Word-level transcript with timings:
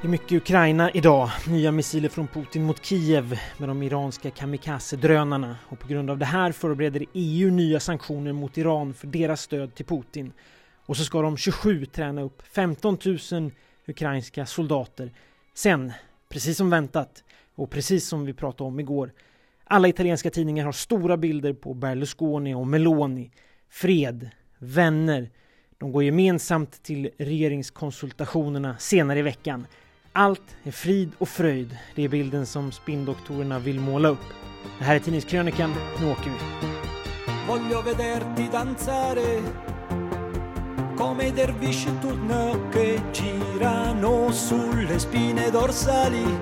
Det 0.00 0.06
är 0.08 0.10
mycket 0.10 0.32
Ukraina 0.32 0.90
idag. 0.90 1.30
Nya 1.48 1.72
missiler 1.72 2.08
från 2.08 2.28
Putin 2.28 2.62
mot 2.62 2.84
Kiev 2.84 3.40
med 3.58 3.68
de 3.68 3.82
iranska 3.82 4.30
kamikaze-drönarna 4.30 5.56
och 5.68 5.78
på 5.78 5.88
grund 5.88 6.10
av 6.10 6.18
det 6.18 6.24
här 6.24 6.52
förbereder 6.52 7.04
EU 7.12 7.50
nya 7.50 7.80
sanktioner 7.80 8.32
mot 8.32 8.58
Iran 8.58 8.94
för 8.94 9.06
deras 9.06 9.40
stöd 9.40 9.74
till 9.74 9.84
Putin. 9.84 10.32
Och 10.86 10.96
så 10.96 11.04
ska 11.04 11.22
de 11.22 11.36
27 11.36 11.86
träna 11.86 12.22
upp 12.22 12.42
15 12.42 12.98
000 13.32 13.50
ukrainska 13.86 14.46
soldater. 14.46 15.12
Sen, 15.54 15.92
precis 16.28 16.56
som 16.56 16.70
väntat 16.70 17.24
och 17.54 17.70
precis 17.70 18.08
som 18.08 18.24
vi 18.24 18.32
pratade 18.32 18.68
om 18.68 18.80
igår, 18.80 19.12
alla 19.64 19.88
italienska 19.88 20.30
tidningar 20.30 20.64
har 20.64 20.72
stora 20.72 21.16
bilder 21.16 21.52
på 21.52 21.74
Berlusconi 21.74 22.54
och 22.54 22.66
Meloni. 22.66 23.30
Fred, 23.68 24.30
vänner. 24.58 25.30
De 25.78 25.92
går 25.92 26.04
gemensamt 26.04 26.82
till 26.82 27.10
regeringskonsultationerna 27.18 28.76
senare 28.78 29.18
i 29.18 29.22
veckan. 29.22 29.66
Allt 30.18 30.56
är 30.62 30.70
frid 30.70 31.12
och 31.18 31.28
fröjd. 31.28 31.78
Det 31.94 32.04
är 32.04 32.08
bilden 32.08 32.46
som 32.46 32.72
spinndoktorerna 32.72 33.58
vill 33.58 33.80
måla 33.80 34.08
upp. 34.08 34.24
Det 34.78 34.84
här 34.84 34.94
är 34.94 34.98
Tidningskrönikan. 34.98 35.74
Nu 36.00 36.10
åker 36.10 36.30
vi. 36.30 36.36
Voglio 37.48 37.82
vederti 37.82 38.48
danzare 38.52 39.42
come 40.96 41.32
dervisci 41.32 41.90
turno 42.00 42.68
che 42.72 43.00
girano 43.12 44.32
sulle 44.32 44.98
spine 44.98 45.50
dorsali 45.50 46.40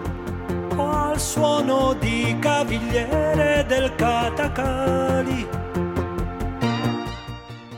al 0.76 1.20
suono 1.20 1.94
di 2.00 2.38
cavigliere 2.40 3.66
del 3.68 3.94
katakali 3.94 5.46
det 5.50 5.65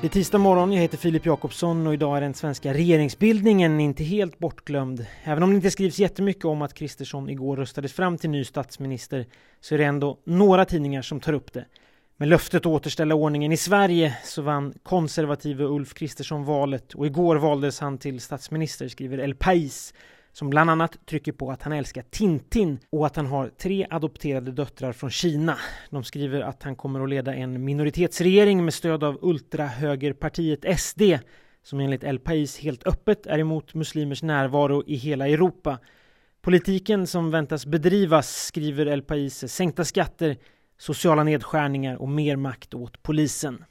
är 0.08 0.10
tisdag 0.10 0.38
morgon, 0.38 0.72
jag 0.72 0.80
heter 0.80 0.98
Filip 0.98 1.26
Jakobsson 1.26 1.86
och 1.86 1.94
idag 1.94 2.16
är 2.16 2.20
den 2.20 2.34
svenska 2.34 2.74
regeringsbildningen 2.74 3.80
inte 3.80 4.04
helt 4.04 4.38
bortglömd. 4.38 5.06
Även 5.24 5.42
om 5.42 5.50
det 5.50 5.56
inte 5.56 5.70
skrivs 5.70 5.98
jättemycket 5.98 6.44
om 6.44 6.62
att 6.62 6.74
Kristersson 6.74 7.30
igår 7.30 7.56
röstades 7.56 7.92
fram 7.92 8.18
till 8.18 8.30
ny 8.30 8.44
statsminister 8.44 9.26
så 9.60 9.74
är 9.74 9.78
det 9.78 9.84
ändå 9.84 10.18
några 10.24 10.64
tidningar 10.64 11.02
som 11.02 11.20
tar 11.20 11.32
upp 11.32 11.52
det. 11.52 11.64
Med 12.16 12.28
löftet 12.28 12.60
att 12.60 12.66
återställa 12.66 13.14
ordningen 13.14 13.52
i 13.52 13.56
Sverige 13.56 14.16
så 14.24 14.42
vann 14.42 14.74
konservative 14.82 15.64
Ulf 15.64 15.94
Kristersson 15.94 16.44
valet 16.44 16.94
och 16.94 17.06
igår 17.06 17.36
valdes 17.36 17.80
han 17.80 17.98
till 17.98 18.20
statsminister, 18.20 18.88
skriver 18.88 19.18
El 19.18 19.34
Pais 19.34 19.94
som 20.38 20.50
bland 20.50 20.70
annat 20.70 21.06
trycker 21.06 21.32
på 21.32 21.50
att 21.50 21.62
han 21.62 21.72
älskar 21.72 22.02
Tintin 22.02 22.78
och 22.90 23.06
att 23.06 23.16
han 23.16 23.26
har 23.26 23.48
tre 23.48 23.86
adopterade 23.90 24.52
döttrar 24.52 24.92
från 24.92 25.10
Kina. 25.10 25.58
De 25.90 26.04
skriver 26.04 26.40
att 26.40 26.62
han 26.62 26.76
kommer 26.76 27.00
att 27.00 27.08
leda 27.08 27.34
en 27.34 27.64
minoritetsregering 27.64 28.64
med 28.64 28.74
stöd 28.74 29.04
av 29.04 29.18
ultrahögerpartiet 29.22 30.80
SD 30.80 31.02
som 31.62 31.80
enligt 31.80 32.04
El 32.04 32.18
Pais 32.18 32.58
helt 32.58 32.86
öppet 32.86 33.26
är 33.26 33.38
emot 33.38 33.74
muslimers 33.74 34.22
närvaro 34.22 34.82
i 34.86 34.94
hela 34.94 35.28
Europa. 35.28 35.78
Politiken 36.42 37.06
som 37.06 37.30
väntas 37.30 37.66
bedrivas, 37.66 38.46
skriver 38.46 38.86
El 38.86 39.02
Pais, 39.02 39.52
sänkta 39.52 39.84
skatter, 39.84 40.36
sociala 40.78 41.24
nedskärningar 41.24 41.96
och 41.96 42.08
mer 42.08 42.36
makt 42.36 42.74
åt 42.74 43.02
polisen. 43.02 43.64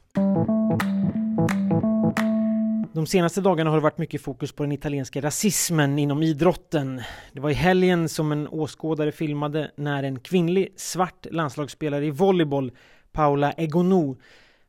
De 2.98 3.06
senaste 3.06 3.42
dagarna 3.42 3.70
har 3.70 3.78
det 3.78 3.84
varit 3.84 3.98
mycket 3.98 4.22
fokus 4.22 4.52
på 4.52 4.64
den 4.64 4.72
italienska 4.72 5.22
rasismen 5.22 6.00
inom 6.00 6.24
idrotten. 6.24 7.02
Det 7.32 7.40
var 7.40 7.50
i 7.50 7.54
helgen 7.54 8.10
som 8.10 8.32
en 8.32 8.48
åskådare 8.48 9.12
filmade 9.12 9.72
när 9.76 10.04
en 10.04 10.20
kvinnlig 10.20 10.74
svart 10.76 11.28
landslagsspelare 11.32 12.06
i 12.06 12.10
volleyboll, 12.10 12.72
Paola 13.12 13.52
Egonu, 13.52 14.16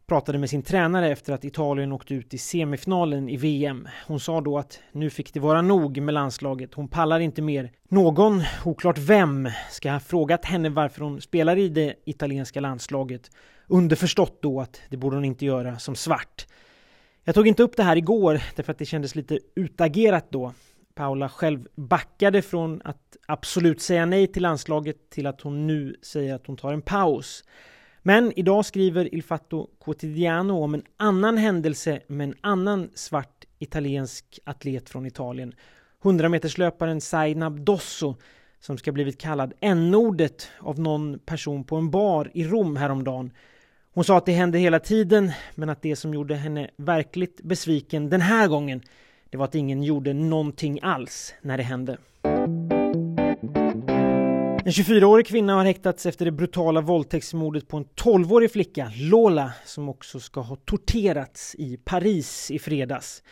pratade 0.07 0.39
med 0.39 0.51
sin 0.51 0.63
tränare 0.63 1.09
efter 1.09 1.33
att 1.33 1.45
Italien 1.45 1.93
åkte 1.93 2.15
ut 2.15 2.35
i 2.35 2.39
semifinalen 2.39 3.29
i 3.29 3.37
VM. 3.37 3.89
Hon 4.07 4.21
sa 4.21 4.41
då 4.41 4.59
att 4.59 4.81
nu 4.93 5.11
fick 5.11 5.35
det 5.35 5.41
vara 5.41 5.63
nog 5.63 6.01
med 6.01 6.15
landslaget. 6.15 6.75
Hon 6.75 6.89
pallar 6.89 7.21
inte 7.21 7.43
mer. 7.43 7.73
Någon, 7.89 8.43
oklart 8.65 8.99
vem, 8.99 9.49
ska 9.71 9.93
ha 9.93 10.01
frågat 10.01 10.45
henne 10.45 10.69
varför 10.69 11.01
hon 11.01 11.21
spelar 11.21 11.57
i 11.57 11.69
det 11.69 11.95
italienska 12.05 12.61
landslaget. 12.61 13.31
Underförstått 13.67 14.43
då 14.43 14.61
att 14.61 14.81
det 14.91 14.97
borde 14.97 15.17
hon 15.17 15.25
inte 15.25 15.47
göra 15.47 15.79
som 15.79 15.95
svart. 15.95 16.47
Jag 17.29 17.35
tog 17.35 17.47
inte 17.47 17.63
upp 17.63 17.77
det 17.77 17.83
här 17.83 17.97
igår 17.97 18.43
därför 18.57 18.73
att 18.73 18.79
det 18.79 18.85
kändes 18.85 19.15
lite 19.15 19.39
utagerat 19.55 20.27
då. 20.31 20.53
Paula 20.95 21.29
själv 21.29 21.69
backade 21.75 22.43
från 22.43 22.83
att 22.85 23.17
absolut 23.27 23.81
säga 23.81 24.07
nej 24.07 24.27
till 24.27 24.43
landslaget 24.43 25.11
till 25.11 25.27
att 25.27 25.41
hon 25.41 25.67
nu 25.67 25.97
säger 26.03 26.35
att 26.35 26.47
hon 26.47 26.57
tar 26.57 26.73
en 26.73 26.83
paus. 26.83 27.45
Men 28.03 28.33
idag 28.39 28.65
skriver 28.65 29.15
Il 29.15 29.23
Fatto 29.23 29.67
Quotidiano 29.85 30.65
om 30.65 30.75
en 30.75 30.83
annan 30.97 31.37
händelse 31.37 32.01
med 32.07 32.29
en 32.29 32.35
annan 32.41 32.91
svart 32.95 33.45
italiensk 33.59 34.39
atlet 34.45 34.89
från 34.89 35.07
Italien. 35.07 35.55
100-meterslöparen 36.03 37.01
Zainab 37.01 37.61
Dosso 37.61 38.17
som 38.61 38.79
ska 38.79 38.93
blivit 38.93 39.21
kallad 39.21 39.53
n-ordet 39.61 40.51
av 40.61 40.81
någon 40.81 41.19
person 41.19 41.65
på 41.65 41.77
en 41.77 41.91
bar 41.91 42.31
i 42.35 42.45
Rom 42.45 42.77
häromdagen 42.77 43.31
hon 43.99 44.05
sa 44.05 44.19
att 44.19 44.27
det 44.27 44.33
hände 44.33 44.59
hela 44.59 44.81
tiden, 44.81 45.33
men 45.55 45.69
att 45.69 45.83
det 45.83 45.97
som 45.97 46.15
gjorde 46.15 46.35
henne 46.35 46.71
verkligt 46.77 47.41
besviken 47.43 48.11
den 48.11 48.21
här 48.21 48.49
gången, 48.49 48.83
det 49.31 49.37
var 49.37 49.45
att 49.45 49.55
ingen 49.55 49.83
gjorde 49.83 50.13
någonting 50.13 50.79
alls 50.83 51.35
när 51.43 51.57
det 51.57 51.63
hände. 51.63 51.99
En 54.65 54.73
24-årig 54.73 55.27
kvinna 55.27 55.55
har 55.55 55.65
häktats 55.65 56.07
efter 56.07 56.25
det 56.25 56.31
brutala 56.31 56.81
våldtäktsmordet 56.81 57.69
på 57.69 57.77
en 57.77 57.85
12-årig 57.85 58.53
flicka, 58.53 58.93
Lola, 58.97 59.53
som 59.65 59.89
också 59.89 60.21
ska 60.21 60.41
ha 60.41 60.57
torterats 60.57 61.55
i 61.55 61.77
Paris 61.77 62.51
i 62.51 62.59
fredags. 62.59 63.23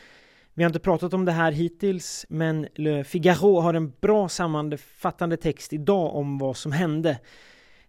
Vi 0.54 0.62
har 0.62 0.71
inte 0.71 0.81
pratat 0.81 1.15
om 1.15 1.25
det 1.25 1.33
här 1.33 1.53
hittills, 1.53 2.27
men 2.28 2.66
Le 2.75 3.04
Figaro 3.04 3.60
har 3.60 3.75
en 3.75 3.93
bra 4.00 4.28
sammanfattande 4.28 5.37
text 5.37 5.72
idag 5.72 6.15
om 6.15 6.38
vad 6.38 6.56
som 6.56 6.72
hände. 6.72 7.19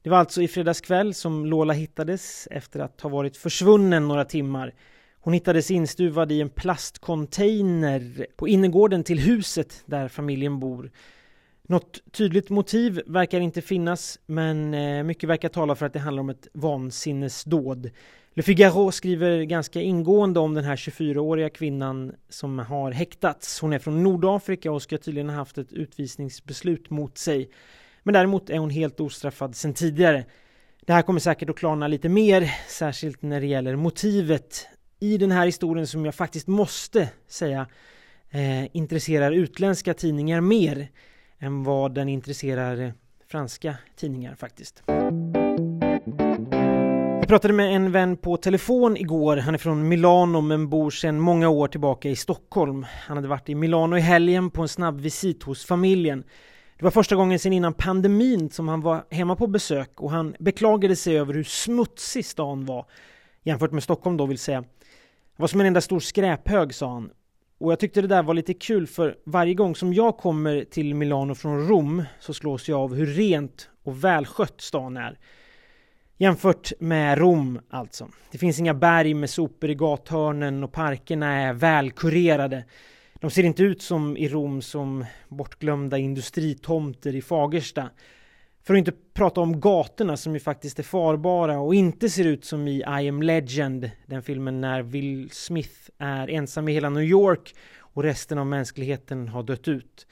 Det 0.02 0.10
var 0.10 0.18
alltså 0.18 0.42
i 0.42 0.48
fredags 0.48 0.82
kväll 0.82 1.14
som 1.14 1.46
Lola 1.46 1.74
hittades 1.74 2.48
efter 2.52 2.80
att 2.80 3.02
ha 3.02 3.10
varit 3.10 3.38
försvunnen 3.38 4.08
några 4.08 4.26
timmar. 4.26 4.74
Hon 5.20 5.34
hittades 5.34 5.72
instuvad 5.72 6.32
i 6.32 6.42
en 6.42 6.50
plastcontainer 6.50 8.28
på 8.36 8.48
innergården 8.48 9.04
till 9.04 9.20
huset 9.20 9.84
där 9.86 10.08
familjen 10.08 10.60
bor. 10.60 10.92
Något 11.70 12.00
tydligt 12.12 12.50
motiv 12.50 13.02
verkar 13.06 13.40
inte 13.40 13.62
finnas, 13.62 14.20
men 14.26 14.74
eh, 14.74 15.04
mycket 15.04 15.30
verkar 15.30 15.50
tala 15.50 15.76
för 15.76 15.86
att 15.86 15.94
det 15.94 16.00
handlar 16.00 16.22
om 16.22 16.30
ett 16.30 16.48
vansinnesdåd. 16.54 17.90
Le 18.34 18.44
Figaro 18.44 18.92
skriver 18.92 19.44
ganska 19.44 19.82
ingående 19.82 20.40
om 20.40 20.54
den 20.54 20.64
här 20.64 20.76
24-åriga 20.76 21.50
kvinnan 21.50 22.14
som 22.30 22.60
har 22.60 22.92
häktats. 22.92 23.62
Hon 23.62 23.74
är 23.74 23.80
från 23.80 24.04
Nordafrika 24.04 24.72
och 24.72 24.82
ska 24.82 24.98
tydligen 24.98 25.30
ha 25.30 25.36
haft 25.36 25.58
ett 25.58 25.74
utvisningsbeslut 25.74 26.90
mot 26.90 27.18
sig. 27.18 27.50
Men 28.08 28.14
däremot 28.14 28.50
är 28.50 28.58
hon 28.58 28.70
helt 28.70 29.00
ostraffad 29.00 29.56
sedan 29.56 29.74
tidigare. 29.74 30.26
Det 30.86 30.94
här 30.94 31.02
kommer 31.02 31.20
säkert 31.20 31.50
att 31.50 31.56
klarna 31.56 31.88
lite 31.88 32.10
mer, 32.10 32.52
särskilt 32.68 33.22
när 33.22 33.42
det 33.42 33.48
gäller 33.48 33.76
motivet 33.76 34.68
i 35.00 35.18
den 35.18 35.32
här 35.32 35.46
historien 35.46 35.88
som 35.88 36.06
jag 36.06 36.16
faktiskt 36.16 36.48
måste 36.48 37.10
säga 37.28 37.68
eh, 38.30 38.76
intresserar 38.76 39.32
utländska 39.32 39.94
tidningar 39.94 40.42
mer 40.42 40.88
än 41.40 41.64
vad 41.64 41.94
den 41.94 42.10
intresserar 42.10 42.94
franska 43.28 43.76
tidningar 43.96 44.36
faktiskt. 44.36 44.84
Jag 47.20 47.28
pratade 47.28 47.54
med 47.54 47.76
en 47.76 47.92
vän 47.92 48.18
på 48.18 48.38
telefon 48.38 48.98
igår. 48.98 49.38
Han 49.38 49.54
är 49.54 49.58
från 49.58 49.88
Milano 49.88 50.42
men 50.42 50.70
bor 50.70 50.90
sedan 50.90 51.20
många 51.20 51.50
år 51.50 51.68
tillbaka 51.68 52.10
i 52.10 52.16
Stockholm. 52.16 52.86
Han 53.08 53.18
hade 53.18 53.28
varit 53.28 53.50
i 53.50 53.56
Milano 53.56 53.98
i 53.98 54.02
helgen 54.02 54.50
på 54.50 54.62
en 54.62 54.68
snabb 54.68 55.02
visit 55.02 55.44
hos 55.44 55.66
familjen. 55.66 56.24
Det 56.78 56.84
var 56.84 56.92
första 56.92 57.16
gången 57.16 57.40
sedan 57.40 57.54
innan 57.54 57.74
pandemin 57.74 58.50
som 58.50 58.68
han 58.68 58.82
var 58.82 59.06
hemma 59.10 59.36
på 59.36 59.48
besök 59.48 60.02
och 60.02 60.12
han 60.12 60.36
beklagade 60.40 60.96
sig 60.96 61.20
över 61.20 61.34
hur 61.34 61.44
smutsig 61.44 62.26
stan 62.26 62.66
var. 62.66 62.86
Jämfört 63.44 63.72
med 63.72 63.84
Stockholm 63.84 64.18
då 64.18 64.26
vill 64.26 64.38
säga. 64.38 64.62
Det 64.62 65.42
var 65.42 65.48
som 65.48 65.62
en 65.62 65.68
enda 65.68 65.82
stor 65.82 66.00
skräphög 66.00 66.74
sa 66.74 66.94
han. 66.94 67.10
Och 67.58 67.72
jag 67.72 67.80
tyckte 67.80 68.02
det 68.02 68.08
där 68.08 68.24
var 68.24 68.34
lite 68.34 68.54
kul 68.54 68.88
för 68.88 69.18
varje 69.24 69.54
gång 69.54 69.76
som 69.76 69.94
jag 69.94 70.18
kommer 70.18 70.64
till 70.64 70.96
Milano 70.96 71.36
från 71.36 71.68
Rom 71.68 72.04
så 72.20 72.34
slås 72.34 72.70
jag 72.70 72.80
av 72.80 72.96
hur 72.96 73.06
rent 73.06 73.70
och 73.84 74.04
välskött 74.04 74.62
stan 74.62 74.98
är. 74.98 75.20
Jämfört 76.18 76.72
med 76.80 77.18
Rom 77.18 77.60
alltså. 77.70 78.10
Det 78.32 78.38
finns 78.38 78.60
inga 78.60 78.74
berg 78.74 79.14
med 79.14 79.30
sopor 79.30 79.70
i 79.70 79.76
gathörnen 79.76 80.64
och 80.64 80.72
parkerna 80.72 81.34
är 81.34 81.54
välkurerade. 81.54 82.64
De 83.20 83.32
ser 83.32 83.44
inte 83.44 83.64
ut 83.64 83.82
som 83.82 84.18
i 84.18 84.28
Rom 84.28 84.62
som 84.62 85.06
bortglömda 85.30 85.98
industritomter 85.98 87.16
i 87.16 87.22
Fagersta. 87.22 87.90
För 88.64 88.74
att 88.74 88.78
inte 88.78 88.92
prata 89.14 89.42
om 89.42 89.60
gatorna 89.60 90.18
som 90.18 90.34
ju 90.34 90.40
faktiskt 90.40 90.80
är 90.80 90.84
farbara 90.84 91.60
och 91.60 91.76
inte 91.76 92.10
ser 92.10 92.26
ut 92.26 92.46
som 92.46 92.68
i 92.68 92.78
I 92.78 93.10
am 93.10 93.22
Legend, 93.22 93.92
den 94.06 94.24
filmen 94.24 94.62
när 94.62 94.82
Will 94.82 95.30
Smith 95.32 95.90
är 95.98 96.28
ensam 96.28 96.68
i 96.68 96.74
hela 96.74 96.90
New 96.90 97.04
York 97.04 97.56
och 97.80 98.04
resten 98.04 98.38
av 98.38 98.48
mänskligheten 98.48 99.28
har 99.28 99.44
dött 99.44 99.68
ut. 99.68 100.08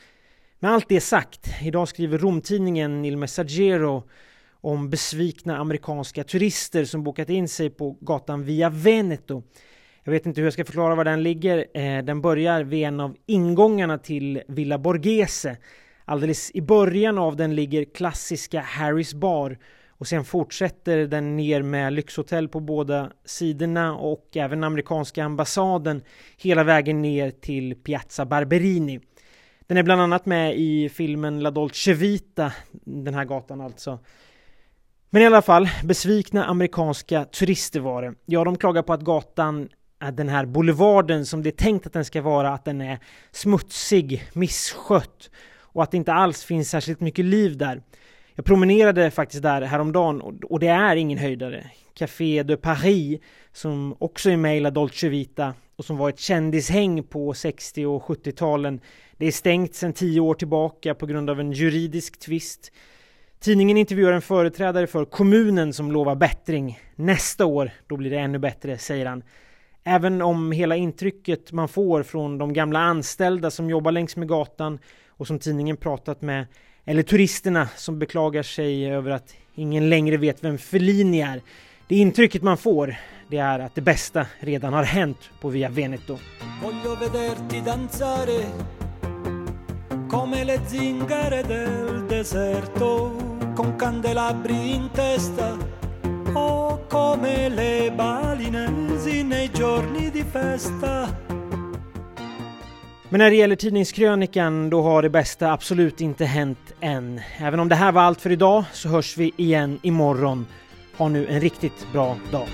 Med 0.60 0.72
allt 0.72 0.90
det 0.90 1.02
sagt, 1.02 1.50
idag 1.62 1.88
skriver 1.88 2.18
Romtidningen 2.18 3.06
Il 3.06 3.18
Messaggero 3.18 4.04
om 4.52 4.90
besvikna 4.90 5.58
amerikanska 5.58 6.24
turister 6.24 6.86
som 6.86 7.04
bokat 7.04 7.30
in 7.30 7.48
sig 7.48 7.70
på 7.70 7.98
gatan 8.02 8.44
Via 8.44 8.70
Veneto 8.70 9.44
jag 10.06 10.12
vet 10.12 10.26
inte 10.26 10.42
hur 10.42 10.46
jag 10.46 10.54
ska 10.54 10.66
förklara 10.66 10.96
var 10.96 11.04
den 11.04 11.24
ligger. 11.24 11.66
Eh, 11.74 12.04
den 12.04 12.22
börjar 12.22 12.64
vid 12.64 12.84
en 12.84 13.00
av 13.00 13.16
ingångarna 13.26 13.98
till 13.98 14.42
Villa 14.48 14.78
Borghese. 14.78 15.58
Alldeles 16.06 16.52
i 16.54 16.62
början 16.62 17.18
av 17.18 17.36
den 17.36 17.56
ligger 17.56 17.84
klassiska 17.84 18.62
Harrys 18.62 19.14
bar 19.14 19.58
och 19.90 20.08
sen 20.08 20.26
fortsätter 20.26 20.98
den 20.98 21.36
ner 21.36 21.62
med 21.62 21.94
lyxhotell 21.94 22.48
på 22.48 22.60
båda 22.60 23.12
sidorna 23.26 23.96
och 23.96 24.38
även 24.38 24.64
amerikanska 24.64 25.24
ambassaden 25.24 26.02
hela 26.38 26.64
vägen 26.64 27.02
ner 27.02 27.32
till 27.32 27.76
Piazza 27.76 28.26
Barberini. 28.26 29.00
Den 29.68 29.78
är 29.78 29.84
bland 29.84 30.02
annat 30.02 30.26
med 30.26 30.56
i 30.56 30.90
filmen 30.90 31.40
La 31.40 31.52
Dolce 31.52 31.94
Vita, 31.94 32.52
den 32.84 33.14
här 33.14 33.26
gatan 33.26 33.62
alltså. 33.62 34.00
Men 35.10 35.22
i 35.22 35.26
alla 35.26 35.42
fall, 35.42 35.70
besvikna 35.84 36.46
amerikanska 36.46 37.26
turister 37.26 37.80
var 37.80 38.02
det. 38.02 38.14
Ja, 38.26 38.44
de 38.44 38.58
klagar 38.58 38.82
på 38.82 38.94
att 38.94 39.02
gatan, 39.02 39.70
den 40.14 40.30
här 40.30 40.46
boulevarden 40.46 41.26
som 41.26 41.44
det 41.44 41.50
är 41.50 41.52
tänkt 41.52 41.88
att 41.88 41.94
den 41.94 42.06
ska 42.06 42.22
vara, 42.22 42.54
att 42.54 42.66
den 42.66 42.82
är 42.82 43.00
smutsig, 43.32 44.24
misskött 44.34 45.30
och 45.60 45.84
att 45.84 45.92
det 45.92 45.98
inte 45.98 46.14
alls 46.14 46.44
finns 46.44 46.70
särskilt 46.70 47.00
mycket 47.00 47.26
liv 47.26 47.58
där. 47.58 47.82
Jag 48.36 48.46
promenerade 48.46 49.12
faktiskt 49.12 49.44
där 49.44 49.62
häromdagen 49.62 50.22
och 50.22 50.60
det 50.60 50.68
är 50.68 50.96
ingen 50.96 51.18
höjdare. 51.18 51.70
Café 51.94 52.44
de 52.44 52.58
Paris, 52.58 53.22
som 53.54 53.96
också 54.00 54.30
är 54.30 54.38
med 54.38 54.58
i 54.58 54.60
La 54.60 54.70
Dolce 54.70 55.10
Vita 55.10 55.54
och 55.76 55.86
som 55.86 55.98
var 55.98 56.10
ett 56.10 56.20
kändishäng 56.20 57.04
på 57.04 57.34
60 57.34 57.86
och 57.86 58.04
70-talen. 58.04 58.80
Det 59.18 59.26
är 59.26 59.32
stängt 59.32 59.76
sedan 59.76 59.94
tio 59.94 60.20
år 60.20 60.34
tillbaka 60.34 60.96
på 60.96 61.06
grund 61.06 61.30
av 61.30 61.40
en 61.40 61.52
juridisk 61.52 62.20
tvist. 62.20 62.72
Tidningen 63.40 63.78
intervjuar 63.78 64.12
en 64.12 64.22
företrädare 64.22 64.88
för 64.88 65.06
kommunen 65.06 65.74
som 65.74 65.92
lovar 65.92 66.16
bättring. 66.16 66.80
Nästa 66.96 67.46
år, 67.46 67.72
då 67.88 67.98
blir 67.98 68.10
det 68.10 68.18
ännu 68.18 68.40
bättre, 68.40 68.78
säger 68.78 69.06
han. 69.06 69.24
Även 69.88 70.22
om 70.22 70.52
hela 70.52 70.76
intrycket 70.76 71.52
man 71.52 71.68
får 71.68 72.04
från 72.04 72.38
de 72.38 72.54
gamla 72.54 72.80
anställda 72.80 73.52
som 73.52 73.70
jobbar 73.70 73.92
längs 73.92 74.16
med 74.16 74.28
gatan 74.28 74.80
och 75.10 75.28
som 75.28 75.40
tidningen 75.40 75.78
pratat 75.78 76.22
med 76.22 76.46
eller 76.86 77.04
turisterna 77.04 77.68
som 77.76 78.00
beklagar 78.00 78.44
sig 78.44 78.92
över 78.92 79.12
att 79.12 79.34
ingen 79.56 79.90
längre 79.90 80.18
vet 80.18 80.44
vem 80.44 80.58
Fellini 80.58 81.22
är. 81.22 81.42
Det 81.88 81.96
intrycket 81.96 82.42
man 82.44 82.58
får, 82.58 82.96
det 83.30 83.38
är 83.38 83.60
att 83.60 83.76
det 83.76 83.82
bästa 83.82 84.26
redan 84.40 84.74
har 84.74 84.84
hänt 84.84 85.30
på 85.42 85.50
Via 85.50 85.70
Veneto. 85.70 86.18
Voglio 86.64 86.96
vederti 86.96 87.62
danzare 87.66 88.46
come 90.10 90.44
le 90.44 90.60
zingare 90.68 91.44
del 91.44 92.08
deserto 92.08 93.12
con 93.56 93.80
candelabri 93.80 94.72
in 94.76 94.90
testa 94.96 95.58
o 96.36 96.80
come 96.88 97.50
le 97.50 97.92
balinesi 97.92 99.24
nei 99.24 99.50
giorni 99.50 100.12
di 100.12 100.24
festa 100.24 101.24
men 103.10 103.20
när 103.20 103.30
det 103.30 103.36
gäller 103.36 103.56
tidningskrönikan, 103.56 104.70
då 104.70 104.82
har 104.82 105.02
det 105.02 105.10
bästa 105.10 105.52
absolut 105.52 106.02
inte 106.02 106.26
hänt 106.26 106.74
än. 106.80 107.22
Även 107.38 107.60
om 107.60 107.70
det 107.70 107.76
här 107.76 107.92
var 107.92 108.02
allt 108.02 108.22
för 108.22 108.32
idag 108.32 108.64
så 108.74 108.90
hörs 108.90 109.18
vi 109.18 109.32
igen 109.38 109.80
imorgon. 109.82 110.48
Ha 110.98 111.10
nu 111.10 111.28
en 111.28 111.42
riktigt 111.42 111.88
bra 111.94 112.18
dag. 112.32 112.48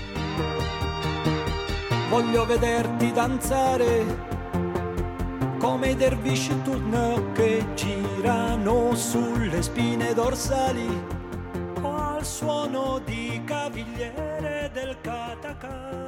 Voglio 2.10 2.44
vederti 2.44 3.12
danzare 3.14 4.04
come 5.60 5.90
i 5.90 5.94
dervisci 5.94 6.52
turno 6.64 7.32
che 7.36 7.62
girano 7.76 8.94
sulle 8.94 9.62
spine 9.62 10.12
dorsali 10.14 10.88
al 11.82 12.24
suono 12.24 13.00
di 13.06 13.21
cavigliere 13.52 14.70
del 14.72 14.96
catacà 15.02 16.01